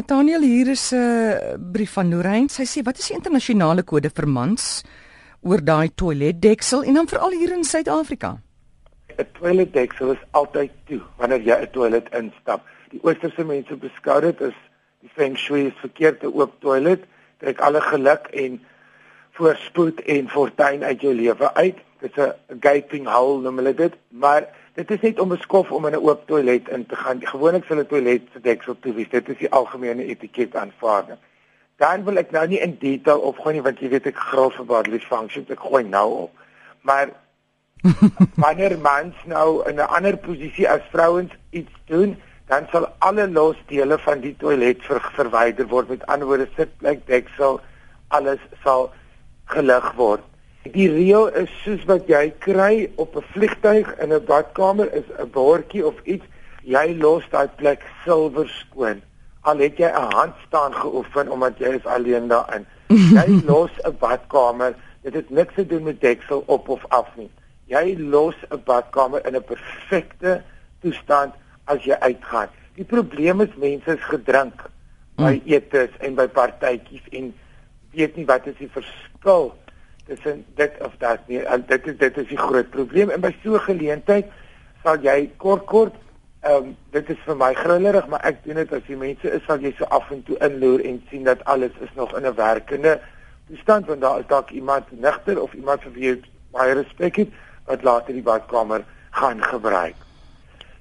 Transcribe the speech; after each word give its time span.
Nathaniel 0.00 0.40
hier 0.40 0.68
is 0.72 0.92
'n 0.92 0.96
uh, 0.96 1.56
brief 1.72 1.92
van 1.92 2.08
Lorraine. 2.08 2.48
Sy 2.48 2.64
sê 2.64 2.80
wat 2.82 2.98
is 2.98 3.08
die 3.08 3.16
internasionale 3.16 3.82
kode 3.82 4.08
vir 4.08 4.26
mans 4.26 4.82
oor 5.42 5.60
daai 5.60 5.92
toiletdeksel 6.02 6.86
en 6.88 6.94
dan 6.94 7.08
veral 7.10 7.34
hier 7.36 7.52
in 7.52 7.64
Suid-Afrika? 7.64 8.30
'n 9.18 9.26
Toiletdeksel 9.38 10.12
is 10.16 10.22
altyd 10.30 10.72
toe 10.88 11.02
wanneer 11.18 11.42
jy 11.48 11.58
'n 11.60 11.70
toilet 11.76 12.08
instap. 12.20 12.64
Die 12.94 13.00
oosterse 13.02 13.44
mense 13.44 13.76
beskou 13.76 14.20
dit 14.20 14.40
as 14.48 14.56
die 15.02 15.12
feng 15.18 15.36
shui 15.36 15.66
is 15.66 15.84
verkeerde 15.84 16.32
oop 16.32 16.52
toilet. 16.60 17.04
Trek 17.40 17.60
alle 17.60 17.80
geluk 17.80 18.32
en 18.32 18.60
voorspoed 19.36 20.00
en 20.00 20.28
fortuin 20.28 20.82
uit 20.84 21.00
jou 21.00 21.14
lewe 21.14 21.54
uit. 21.54 21.76
Dit 22.00 22.16
is 22.16 22.24
'n 22.24 22.60
gaping 22.60 23.06
hole 23.06 23.42
noem 23.42 23.56
hulle 23.56 23.74
dit, 23.74 23.92
maar 24.08 24.48
dit 24.80 24.90
is 24.96 25.00
net 25.00 25.20
onbeskof 25.20 25.70
om 25.76 25.86
in 25.86 25.92
'n 25.92 26.04
oop 26.08 26.26
toilet 26.26 26.68
in 26.68 26.86
te 26.86 26.96
gaan. 26.96 27.26
Gewoonlik 27.26 27.64
sal 27.64 27.78
'n 27.78 27.86
toilet 27.86 28.22
se 28.32 28.40
deksel 28.40 28.76
toe 28.80 28.94
wees. 28.94 29.08
Dit 29.08 29.28
is 29.28 29.38
die 29.38 29.50
algemene 29.50 30.04
etiket 30.04 30.56
aanvaarding. 30.56 31.18
Dan 31.76 32.04
wil 32.04 32.16
ek 32.16 32.30
nou 32.30 32.46
nie 32.46 32.60
in 32.60 32.76
detail 32.78 33.18
opgaan 33.18 33.52
nie 33.52 33.62
want 33.62 33.80
jy 33.80 33.88
weet 33.88 34.06
ek 34.06 34.16
gril 34.16 34.50
vir 34.50 34.64
bodily 34.64 34.98
functions. 34.98 35.50
Ek 35.50 35.60
gooi 35.60 35.84
nou 35.84 36.12
op. 36.12 36.32
Maar 36.80 37.08
wanneer 38.44 38.78
mans 38.78 39.14
nou 39.24 39.68
in 39.68 39.74
'n 39.74 39.88
ander 39.96 40.16
posisie 40.16 40.68
as 40.68 40.80
vrouens 40.90 41.32
iets 41.50 41.72
doen, 41.84 42.16
dan 42.46 42.66
sal 42.70 42.88
alle 42.98 43.28
losdele 43.30 43.98
van 43.98 44.20
die 44.20 44.36
toilet 44.36 44.82
ver, 44.82 45.00
verwyder 45.12 45.66
word. 45.66 45.88
Met 45.88 46.06
ander 46.06 46.26
woorde, 46.26 46.48
sitplek, 46.56 47.06
deksel, 47.06 47.60
alles 48.08 48.40
sal 48.64 48.92
gelig 49.44 49.92
word. 49.96 50.22
Die 50.68 50.90
reël 50.92 51.30
is 51.40 51.52
soos 51.64 51.86
wat 51.88 52.08
jy 52.10 52.34
kry 52.44 52.90
op 53.00 53.14
'n 53.16 53.24
vliegtyg 53.32 53.86
in 53.98 54.12
'n 54.12 54.24
badkamer 54.24 54.92
is 54.92 55.08
'n 55.18 55.30
bordjie 55.32 55.86
of 55.86 55.96
iets, 56.04 56.24
jy 56.62 56.96
los 57.00 57.24
daai 57.30 57.48
plek 57.56 57.80
silwer 58.04 58.48
skoon. 58.48 59.00
Al 59.40 59.58
het 59.58 59.78
jy 59.78 59.88
'n 59.88 60.12
handstaan 60.12 60.74
geoefen 60.74 61.30
omdat 61.32 61.58
jy 61.58 61.68
is 61.68 61.86
alleen 61.86 62.28
daarin. 62.28 62.66
Jy 63.16 63.42
los 63.46 63.70
'n 63.84 63.96
badkamer, 63.98 64.74
dit 65.02 65.14
het 65.14 65.30
niks 65.30 65.54
te 65.54 65.66
doen 65.66 65.82
met 65.82 66.00
deksel 66.00 66.42
op 66.46 66.68
of 66.68 66.84
af 66.88 67.08
nie. 67.16 67.30
Jy 67.64 67.96
los 67.98 68.36
'n 68.50 68.62
badkamer 68.64 69.26
in 69.26 69.36
'n 69.36 69.44
perfekte 69.44 70.42
toestand 70.80 71.34
as 71.64 71.84
jy 71.84 71.96
uitgaan. 72.00 72.48
Die 72.74 72.84
probleem 72.84 73.40
is 73.40 73.54
mense 73.56 73.92
is 73.92 74.04
gedrink 74.04 74.70
by 75.16 75.40
hmm. 75.40 75.42
etes 75.44 75.90
en 75.98 76.14
by 76.14 76.28
partytjies 76.28 77.08
en 77.10 77.34
weet 77.90 78.16
nie 78.16 78.26
wat 78.26 78.46
is 78.46 78.56
die 78.58 78.70
verskil 78.72 79.54
tussen 80.10 80.44
dit 80.58 80.72
of 80.86 80.94
dat 80.98 81.26
nie 81.30 81.42
en 81.54 81.64
dit 81.66 81.86
is 81.86 81.98
dit 81.98 82.16
is 82.22 82.28
die 82.28 82.38
groot 82.38 82.70
probleem 82.74 83.10
en 83.14 83.22
by 83.22 83.32
so 83.42 83.54
'n 83.54 83.66
geleentheid 83.70 84.26
sal 84.82 84.98
jy 85.06 85.30
kort 85.36 85.64
kort 85.70 85.94
ehm 86.40 86.56
um, 86.56 86.76
dit 86.90 87.10
is 87.14 87.20
vir 87.28 87.36
my 87.36 87.52
grillerig 87.54 88.06
maar 88.08 88.24
ek 88.24 88.44
doen 88.44 88.60
dit 88.62 88.72
as 88.72 88.84
die 88.88 88.96
mense 88.96 89.32
is 89.38 89.44
sal 89.46 89.60
jy 89.60 89.72
so 89.78 89.84
af 89.84 90.10
en 90.10 90.22
toe 90.28 90.38
inloer 90.48 90.84
en 90.90 91.02
sien 91.10 91.24
dat 91.24 91.44
alles 91.44 91.74
is 91.86 91.94
nog 91.94 92.16
in 92.18 92.26
'n 92.26 92.34
werkende 92.34 93.00
toestand 93.48 93.86
want 93.86 94.00
daar 94.00 94.18
is 94.20 94.26
dalk 94.26 94.50
iemand 94.50 94.84
nigter 94.90 95.42
of 95.42 95.52
iemand 95.52 95.82
vir 95.82 95.92
wie 95.92 96.06
jy 96.08 96.16
baie 96.50 96.74
respek 96.74 97.16
het 97.16 97.28
wat 97.66 97.82
later 97.82 98.14
die 98.14 98.22
badkamer 98.22 98.84
gaan 99.10 99.42
gebruik. 99.42 99.94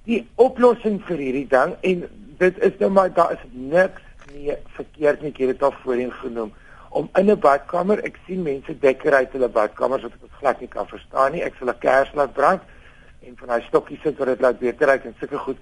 Die 0.05 0.27
oplossing 0.35 1.01
vir 1.05 1.17
hierdie 1.17 1.47
ding 1.47 1.75
en 1.81 2.05
dit 2.37 2.59
is 2.65 2.77
nou 2.79 2.89
maar 2.89 3.13
daar 3.13 3.31
is 3.31 3.43
niks 3.51 4.01
nie 4.33 4.55
verkeerd 4.77 5.21
nie, 5.21 5.31
ek 5.33 5.37
het 5.37 5.53
dit 5.53 5.63
al 5.63 5.75
voorheen 5.83 6.13
genoem 6.21 6.53
om 6.89 7.09
in 7.13 7.29
'n 7.31 7.39
badkamer, 7.39 8.03
ek 8.03 8.17
sien 8.25 8.41
mense 8.43 8.75
uit 8.81 9.31
hulle 9.31 9.49
badkamers 9.49 10.01
wat 10.01 10.11
ek 10.11 10.39
glad 10.39 10.59
nie 10.59 10.67
kan 10.67 10.87
verstaan 10.87 11.31
nie. 11.31 11.43
Ek 11.43 11.53
sal 11.59 11.69
'n 11.69 11.79
kers 11.79 12.13
laat 12.13 12.33
brand 12.33 12.61
en 13.21 13.37
van 13.37 13.47
daai 13.47 13.61
stokkies 13.61 14.01
sit 14.01 14.17
wat 14.17 14.27
dit 14.27 14.41
laat 14.41 14.59
beter 14.59 14.87
ruik 14.87 15.05
en 15.05 15.15
sulke 15.19 15.37
goed. 15.37 15.57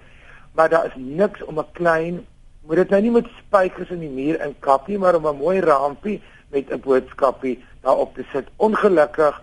Maar 0.52 0.68
daar 0.68 0.86
is 0.86 0.96
niks 0.96 1.44
om 1.44 1.58
'n 1.58 1.72
klein 1.72 2.26
moet 2.62 2.76
dit 2.76 2.90
nou 2.90 3.00
nie 3.02 3.10
met 3.10 3.26
spykers 3.38 3.90
in 3.90 4.00
die 4.00 4.10
muur 4.12 4.40
in 4.44 4.54
kap 4.60 4.88
nie, 4.88 4.98
maar 4.98 5.14
om 5.14 5.26
'n 5.26 5.36
mooi 5.36 5.60
rampie 5.60 6.22
met 6.50 6.70
'n 6.70 6.80
boodskapie 6.80 7.64
daarop 7.80 8.14
te 8.14 8.24
sit. 8.32 8.46
Ongelukkig 8.56 9.42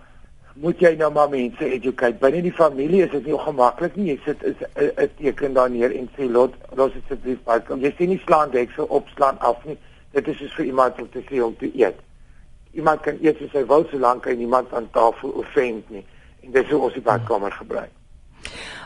moet 0.54 0.80
jy 0.80 0.94
nou 0.96 1.12
maar 1.12 1.28
mense 1.28 1.64
educate. 1.64 2.16
Binne 2.20 2.42
die 2.42 2.52
familie 2.52 3.04
is 3.04 3.10
dit 3.10 3.24
nie 3.24 3.34
ongemaklik 3.34 3.96
nie. 3.96 4.06
Jy 4.06 4.20
sit 4.24 4.42
'n 4.44 5.10
teken 5.18 5.52
daar 5.52 5.70
neer 5.70 5.92
en 5.96 6.08
sê 6.16 6.30
lot 6.30 6.54
los 6.74 6.92
dit 6.92 7.02
asseblief 7.02 7.42
badkamer. 7.44 7.84
Jy 7.84 7.94
sien 7.96 8.08
nie 8.08 8.22
slaan 8.24 8.50
deksel 8.50 8.84
opslaan 8.84 9.38
af 9.38 9.64
nie 9.64 9.78
dit 10.16 10.32
is 10.32 10.40
soos 10.40 10.56
vir 10.58 10.70
iemand 10.72 11.00
om 11.02 11.08
te 11.12 11.22
sê 11.28 11.42
om 11.44 11.54
te 11.60 11.70
eet. 11.74 11.98
Iemand 12.76 13.04
kan 13.04 13.20
eet 13.20 13.38
soos 13.40 13.54
hy 13.56 13.64
wil 13.68 13.86
solank 13.90 14.26
hy 14.28 14.36
niemand 14.38 14.72
aan 14.76 14.88
tafel 14.94 15.34
offend 15.42 15.92
nie. 15.92 16.04
En 16.44 16.56
dis 16.56 16.72
hoe 16.72 16.82
ons 16.88 16.96
die 16.96 17.04
badkamer 17.04 17.52
gebruik. 17.52 17.92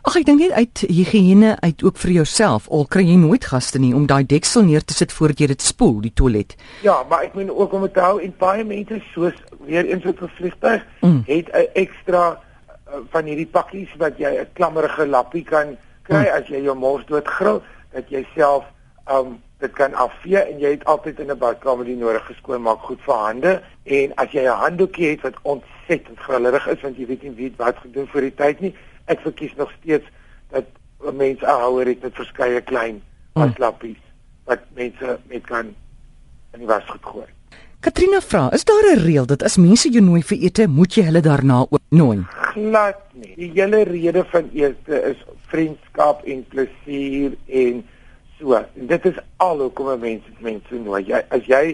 Ag 0.08 0.14
ek 0.16 0.24
dink 0.24 0.40
net 0.40 0.54
uit 0.56 0.82
higiëne 0.88 1.56
uit 1.60 1.82
ook 1.84 1.98
vir 2.00 2.12
jouself. 2.20 2.68
Al 2.72 2.86
kry 2.88 3.02
jy 3.04 3.18
nooit 3.20 3.44
gaste 3.50 3.80
nie 3.82 3.92
om 3.96 4.06
daai 4.08 4.24
deksel 4.24 4.64
neer 4.64 4.84
te 4.84 4.96
sit 4.96 5.12
voordat 5.12 5.42
jy 5.42 5.50
dit 5.52 5.66
spoel, 5.66 5.98
die 6.06 6.14
toilet. 6.16 6.54
Ja, 6.86 7.02
maar 7.10 7.26
ek 7.26 7.36
meen 7.36 7.52
ook 7.52 7.74
om 7.76 7.84
te 7.84 8.00
hou 8.00 8.16
en 8.24 8.32
baie 8.40 8.64
mense 8.64 9.02
soos 9.12 9.36
weer 9.68 9.84
eens 9.84 10.06
op 10.08 10.22
'n 10.22 10.32
vliegtuig 10.38 10.86
mm. 11.02 11.22
het 11.26 11.52
'n 11.52 11.68
ekstra 11.74 12.24
uh, 12.32 13.04
van 13.12 13.24
hierdie 13.24 13.46
pakkies 13.46 13.92
wat 13.98 14.16
jy 14.18 14.32
'n 14.40 14.48
klammerige 14.52 15.06
lappie 15.06 15.44
kan 15.44 15.76
kry 16.02 16.24
mm. 16.24 16.34
as 16.38 16.48
jy 16.48 16.64
jou 16.64 16.76
mors 16.76 17.04
dood 17.06 17.28
grill 17.28 17.60
dat 17.92 18.08
jy 18.08 18.24
self 18.34 18.64
um 19.10 19.36
dit 19.60 19.72
kan 19.72 19.94
afvee 19.94 20.38
en 20.38 20.58
jy 20.58 20.70
het 20.70 20.84
altyd 20.84 21.20
in 21.20 21.30
'n 21.30 21.38
badkamer 21.38 21.84
die 21.84 21.96
nodige 21.96 22.34
skoonmaak 22.34 22.80
goed 22.80 23.00
vir 23.06 23.14
hande. 23.14 23.62
En 23.84 24.14
as 24.14 24.30
jy 24.32 24.44
'n 24.44 24.60
handdoekie 24.64 25.08
het 25.10 25.20
wat 25.20 25.42
ontsettend 25.42 26.18
grillerig 26.18 26.66
is 26.66 26.80
want 26.80 26.96
jy 26.96 27.06
weet 27.06 27.22
nie 27.22 27.34
wie 27.34 27.52
wat 27.56 27.76
gedoen 27.76 28.06
vir 28.06 28.20
die 28.20 28.34
tyd 28.34 28.60
nie 28.60 28.74
ek 29.10 29.20
verkies 29.26 29.54
nog 29.58 29.72
steeds 29.80 30.06
dat 30.50 30.64
mense 31.16 31.46
houer 31.46 31.86
het 31.86 32.02
met 32.02 32.14
verskeie 32.14 32.60
klein 32.60 33.02
waslappies 33.38 34.00
wat 34.50 34.64
mense 34.74 35.18
met 35.30 35.46
kan 35.46 35.74
in 36.54 36.64
die 36.64 36.70
was 36.70 36.86
goed 36.90 37.04
gooi. 37.12 37.28
Katrina 37.80 38.20
vra 38.20 38.50
is 38.52 38.64
daar 38.64 38.86
'n 38.92 39.04
reël 39.06 39.26
dat 39.26 39.42
as 39.42 39.56
mense 39.56 39.88
jou 39.88 40.04
nooi 40.04 40.22
vir 40.22 40.38
ete 40.38 40.66
moet 40.68 40.94
jy 40.94 41.04
hulle 41.04 41.20
daarna 41.20 41.66
ook 41.70 41.80
nooi? 41.88 42.26
Glad 42.52 42.98
nie. 43.12 43.34
Die 43.36 43.50
hele 43.54 43.82
rede 43.82 44.24
van 44.24 44.50
ete 44.52 45.02
is 45.10 45.16
vriendskap 45.46 46.24
en 46.24 46.44
plesier 46.48 47.32
en 47.46 47.84
so. 48.40 48.54
En 48.56 48.86
dit 48.90 49.04
is 49.04 49.18
al 49.36 49.60
hoekom 49.60 49.92
mense 50.00 50.36
mense 50.44 50.82
nooi. 50.84 51.04
Jy 51.08 51.22
as 51.28 51.46
jy 51.48 51.64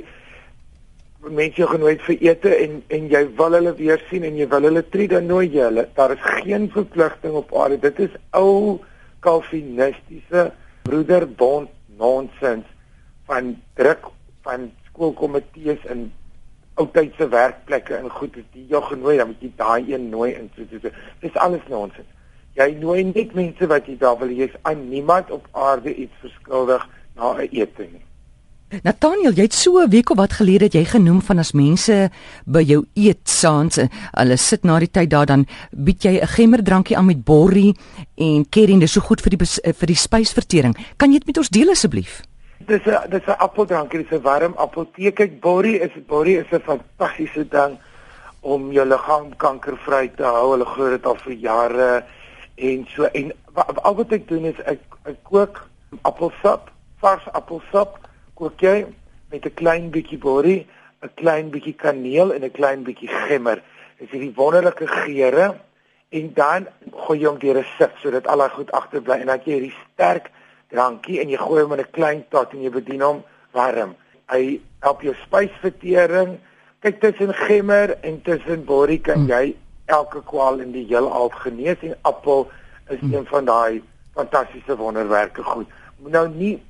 mense 1.26 1.66
genooi 1.66 1.96
vir 2.06 2.20
ete 2.28 2.52
en 2.54 2.76
en 2.94 3.08
jy 3.10 3.22
wil 3.38 3.56
hulle 3.58 3.72
weer 3.78 4.02
sien 4.10 4.26
en 4.28 4.36
jy 4.38 4.46
wil 4.50 4.68
hulle 4.68 4.82
treat 4.90 5.14
dan 5.14 5.26
nooi 5.30 5.46
jy 5.48 5.64
hulle. 5.68 5.86
Daar 5.96 6.14
is 6.14 6.28
geen 6.42 6.68
verpligting 6.74 7.34
op 7.38 7.54
aarde. 7.56 7.80
Dit 7.88 7.98
is 8.08 8.18
ou 8.38 8.78
kalvinistiese 9.26 10.50
broederbond 10.86 11.72
nonsens 11.98 12.66
van 13.26 13.56
druk 13.74 14.10
van 14.46 14.70
skoolkomitees 14.90 15.86
en 15.90 16.10
oudtydse 16.76 17.28
werkplekke 17.32 17.96
en 17.96 18.10
goed 18.12 18.36
het 18.36 18.58
jy 18.58 18.66
jou 18.74 18.82
genooi 18.90 19.16
dan 19.16 19.32
moet 19.32 19.42
jy 19.42 19.50
daai 19.56 19.94
een 19.94 20.10
nooi 20.12 20.34
in 20.36 20.50
so 20.54 20.68
so. 20.70 20.92
Dis 21.24 21.40
alles 21.40 21.64
nonsens. 21.72 22.12
Jy 22.56 22.70
nooi 22.80 23.04
net 23.04 23.34
mense 23.34 23.66
wat 23.68 23.86
jy 23.86 23.98
daar 24.00 24.18
wil 24.18 24.32
hê, 24.32 24.48
aan 24.62 24.88
niemand 24.88 25.30
op 25.30 25.48
aarde 25.52 25.94
iets 25.94 26.14
verskuldig 26.20 26.88
na 27.16 27.32
'n 27.36 27.48
ete 27.52 27.82
nie. 27.92 28.06
Nathaniel, 28.82 29.30
jy 29.30 29.44
het 29.46 29.54
so 29.54 29.78
'n 29.78 29.90
week 29.90 30.10
of 30.10 30.16
wat 30.16 30.32
gelede 30.32 30.64
het 30.64 30.74
jy 30.74 30.84
genoem 30.84 31.22
van 31.22 31.38
as 31.38 31.52
mense 31.52 32.10
by 32.46 32.62
jou 32.62 32.84
eet 32.94 33.28
saans, 33.28 33.78
hulle 34.12 34.36
sit 34.36 34.64
na 34.64 34.78
die 34.78 34.90
tyd 34.90 35.10
daar 35.10 35.26
dan 35.26 35.46
bied 35.70 36.02
jy 36.02 36.18
'n 36.20 36.26
gemmerdrankie 36.26 36.96
aan 36.96 37.06
met 37.06 37.24
borrie 37.24 37.76
en 38.16 38.48
kerry, 38.48 38.78
dis 38.78 38.92
so 38.92 39.00
goed 39.00 39.20
vir 39.20 39.36
die 39.36 39.46
vir 39.72 39.86
die 39.86 39.94
spysvertering. 39.94 40.74
Kan 40.96 41.12
jy 41.12 41.18
dit 41.18 41.26
met 41.26 41.38
ons 41.38 41.48
deel 41.48 41.70
asseblief? 41.70 42.22
Dis 42.66 42.82
'n 42.86 43.10
dis 43.10 43.26
'n 43.26 43.38
appeldrankie, 43.38 44.02
dis 44.02 44.18
'n 44.18 44.22
warm 44.22 44.54
appeltee. 44.56 45.12
Kyk, 45.12 45.40
borrie 45.40 45.80
is 45.80 45.92
borrie 46.06 46.38
is 46.38 46.50
'n 46.50 46.60
fantastiese 46.60 47.48
ding 47.48 47.78
om 48.40 48.72
jou 48.72 48.86
liggaam 48.86 49.36
kankervry 49.36 50.10
te 50.16 50.24
hou. 50.24 50.50
Hulle 50.50 50.64
glo 50.64 50.90
dit 50.90 51.06
al 51.06 51.16
vir 51.16 51.32
jare 51.32 52.04
en 52.56 52.86
so 52.94 53.04
en 53.04 53.32
al 53.54 53.94
wat 53.94 54.12
ek 54.12 54.28
doen 54.28 54.48
is 54.48 54.58
ek 54.64 54.80
ek 55.04 55.18
kook 55.28 55.62
appelsap, 56.08 56.70
vars 57.00 57.26
appelsap, 57.32 58.00
kook 58.34 58.60
jy 58.60 58.86
met 59.30 59.44
'n 59.44 59.54
klein 59.54 59.90
bietjie 59.90 60.18
borrie, 60.18 60.66
'n 61.02 61.10
klein 61.14 61.50
bietjie 61.50 61.76
kaneel 61.76 62.32
en 62.32 62.44
'n 62.44 62.50
klein 62.50 62.82
bietjie 62.84 63.08
gemmer. 63.08 63.62
Dis 63.98 64.10
hierdie 64.10 64.34
wonderlike 64.34 64.86
geure 64.86 65.60
en 66.10 66.32
dan 66.34 66.66
gooi 66.92 67.18
jy 67.20 67.26
hom 67.26 67.38
deur 67.38 67.58
'n 67.58 67.66
sif 67.78 67.92
sodat 68.02 68.26
al 68.26 68.38
daai 68.38 68.50
goed 68.50 68.72
agterbly 68.72 69.20
en 69.20 69.26
dan 69.26 69.40
jy 69.44 69.52
hierdie 69.52 69.76
sterk 69.92 70.30
drankie 70.70 71.20
en 71.20 71.28
jy 71.28 71.36
gooi 71.36 71.62
hom 71.62 71.72
in 71.72 71.80
'n 71.80 71.90
klein 71.92 72.24
tot 72.30 72.52
en 72.52 72.62
jy 72.62 72.70
bedien 72.70 73.02
hom 73.02 73.24
warm. 73.52 73.94
Hy 74.28 74.60
help 74.80 75.02
jou 75.02 75.14
spysvertering. 75.14 76.38
Kyk 76.80 77.00
tussen 77.00 77.34
gemmer 77.34 77.96
en 78.02 78.22
tussen 78.22 78.64
borrie 78.64 79.00
kan 79.00 79.24
mm. 79.24 79.28
jy 79.28 79.56
elke 79.86 80.22
kwaal 80.24 80.60
in 80.62 80.72
die 80.74 80.84
heelal 80.86 81.30
genees 81.42 81.82
en 81.86 81.96
appel 82.02 82.48
is 82.88 82.98
hmm. 82.98 83.14
een 83.14 83.26
van 83.26 83.44
daai 83.44 83.82
fantastiese 84.14 84.76
wonderwerke 84.76 85.42
goed. 85.42 85.68
Moet 85.98 86.10
nou 86.10 86.28
nie 86.28 86.62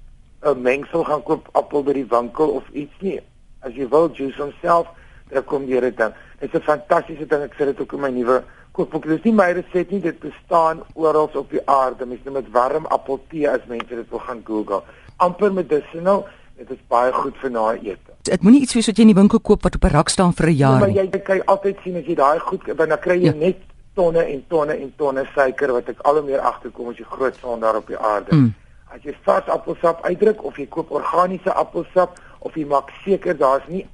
'n 0.42 0.62
mengsel 0.62 1.04
gaan 1.04 1.22
koop 1.22 1.48
appel 1.52 1.82
by 1.82 1.92
die 1.92 2.06
winkel 2.08 2.48
of 2.48 2.68
iets 2.72 2.94
nie. 3.00 3.20
As 3.60 3.72
jy 3.74 3.88
wil 3.88 4.10
juice 4.12 4.42
homself, 4.42 4.86
dan 5.28 5.44
kom 5.44 5.64
jy 5.64 5.80
dit 5.80 5.96
dan. 5.96 6.12
Dit 6.38 6.54
is 6.54 6.60
'n 6.60 6.62
fantastiese 6.62 7.26
ding. 7.26 7.42
Ek 7.42 7.54
sê 7.54 7.64
dit 7.64 7.80
ook 7.80 7.92
in 7.92 8.00
my 8.00 8.10
nuwe 8.10 8.44
kookboek. 8.72 9.02
Dit 9.02 9.18
is 9.18 9.24
nie 9.24 9.32
my 9.32 9.52
resep 9.52 9.90
nie, 9.90 10.00
dit 10.00 10.18
bestaan 10.18 10.82
oral 10.94 11.30
op 11.34 11.50
die 11.50 11.62
aarde. 11.64 12.06
Mens 12.06 12.20
noem 12.24 12.34
dit 12.34 12.50
warm 12.52 12.86
appeltee 12.86 13.50
as 13.50 13.66
mense 13.66 13.94
dit 13.94 14.10
wil 14.10 14.18
gaan 14.18 14.42
Google. 14.44 14.82
Amper 15.16 15.52
medicinal 15.52 16.26
Dit 16.56 16.70
is 16.72 16.84
baie 16.88 17.12
goed 17.12 17.36
vir 17.42 17.50
na 17.52 17.64
ete. 17.74 18.05
Dit 18.30 18.42
moenie 18.42 18.60
iets 18.62 18.74
wees 18.74 18.86
wat 18.90 18.98
jy 18.98 19.06
in 19.06 19.12
die 19.14 19.20
winkel 19.20 19.40
koop 19.40 19.62
wat 19.62 19.74
op 19.74 19.84
'n 19.84 19.94
rak 19.94 20.08
staan 20.08 20.32
vir 20.32 20.46
'n 20.46 20.56
jaar 20.56 20.80
nie. 20.80 20.94
Ja, 20.94 21.02
maar 21.02 21.12
jy 21.12 21.22
kan 21.22 21.44
altyd 21.44 21.76
sien 21.84 21.96
as 21.96 22.06
jy 22.06 22.14
daai 22.14 22.38
goed, 22.38 22.66
want 22.66 22.88
dan 22.88 22.98
kry 22.98 23.18
jy 23.18 23.32
ja. 23.32 23.32
net 23.32 23.56
tonne 23.94 24.22
en 24.24 24.44
tonne 24.48 24.74
en 24.76 24.92
tonne 24.96 25.24
suiker 25.34 25.72
wat 25.72 25.88
ek 25.88 26.00
al 26.00 26.14
hoe 26.14 26.22
meer 26.22 26.40
agterkom 26.40 26.88
as 26.88 26.98
jy 26.98 27.04
groot 27.04 27.36
son 27.40 27.60
daar 27.60 27.76
op 27.76 27.86
die 27.86 27.98
aarde. 27.98 28.34
Mm. 28.34 28.54
As 28.94 29.02
jy 29.02 29.14
vars 29.24 29.48
appelsap 29.48 30.04
uitdruk 30.04 30.44
of 30.44 30.56
jy 30.56 30.66
koop 30.66 30.90
organiese 30.90 31.52
appelsap 31.52 32.18
of 32.40 32.54
jy 32.54 32.66
maak 32.66 32.90
seker 33.04 33.36
daar's 33.36 33.66
nie 33.68 33.86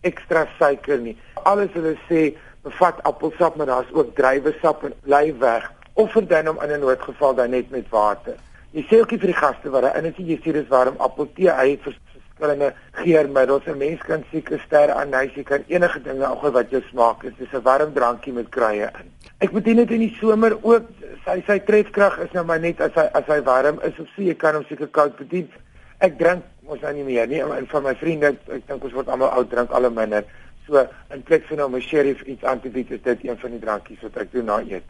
ekstra 0.00 0.46
suiker 0.58 0.98
nie. 0.98 1.16
Alles 1.42 1.72
hulle 1.72 1.96
sê 2.08 2.34
bevat 2.62 3.02
appelsap, 3.02 3.56
maar 3.56 3.66
daar's 3.66 3.92
ook 3.92 4.14
druiwesap 4.16 4.84
en 4.84 4.94
bly 5.02 5.34
weg 5.38 5.72
of 5.94 6.12
verdun 6.12 6.46
hom 6.46 6.62
in 6.62 6.70
'n 6.70 6.80
noodgeval 6.80 7.34
dan 7.34 7.50
net 7.50 7.70
met 7.70 7.88
water. 7.90 8.36
Jy 8.70 8.82
sê 8.86 9.00
ook 9.00 9.10
vir 9.10 9.30
die 9.32 9.40
gaste 9.42 9.70
wat 9.70 9.82
daar 9.82 9.96
in 9.96 10.04
is, 10.04 10.16
jy 10.16 10.38
sê 10.44 10.52
dis 10.52 10.68
warm 10.68 10.94
appeltee, 10.98 11.50
hy 11.50 11.70
het 11.70 11.82
verskillende 12.38 12.74
geurmiddels. 12.92 13.66
'n 13.66 13.78
Mens 13.78 14.00
kan 14.00 14.24
seker 14.30 14.60
ster 14.66 14.90
aan 14.90 15.12
hy 15.12 15.30
jy 15.34 15.42
kan 15.42 15.64
enige 15.68 16.02
dinge 16.02 16.26
ook 16.26 16.52
wat 16.52 16.70
jou 16.70 16.82
smaak 16.90 17.24
is. 17.24 17.32
Dis 17.38 17.52
'n 17.52 17.62
warm 17.62 17.92
drankie 17.92 18.32
met 18.32 18.48
kruie 18.48 18.82
in. 18.82 19.10
Ek 19.38 19.50
bedien 19.50 19.76
dit 19.76 19.90
in 19.90 20.00
die 20.00 20.16
somer 20.20 20.56
ook. 20.62 20.84
Sy 21.24 21.42
sy 21.46 21.58
trefkrag 21.58 22.18
is 22.18 22.32
nou 22.32 22.44
maar 22.44 22.60
net 22.60 22.80
as 22.80 22.94
hy 22.94 23.08
as 23.12 23.26
hy 23.26 23.42
warm 23.42 23.80
is 23.82 23.98
of 23.98 24.06
so 24.14 24.22
jy 24.22 24.34
kan 24.34 24.54
hom 24.54 24.64
seker 24.64 24.88
koud 24.88 25.16
bedien. 25.16 25.48
Ek 26.00 26.18
drink 26.18 26.44
mos 26.62 26.80
nou 26.80 26.92
nie 26.92 27.04
meer 27.04 27.26
nie. 27.26 27.40
En 27.40 27.66
van 27.66 27.82
my 27.82 27.94
vriende, 27.94 28.36
ek 28.48 28.66
dink 28.66 28.84
ons 28.84 28.92
word 28.92 29.08
almal 29.08 29.30
oud 29.30 29.50
drink 29.50 29.70
al 29.70 29.90
minder. 29.90 30.24
So 30.66 30.86
in 31.10 31.22
plek 31.22 31.44
van 31.44 31.62
om 31.62 31.74
'n 31.74 31.80
sheriff 31.80 32.22
iets 32.22 32.44
aan 32.44 32.60
te 32.60 32.68
bied, 32.68 32.90
is 32.90 33.02
dit 33.02 33.24
een 33.24 33.38
van 33.38 33.50
die 33.50 33.60
drankies 33.60 34.02
wat 34.02 34.16
ek 34.16 34.32
doen 34.32 34.44
na 34.44 34.60
eet. 34.60 34.84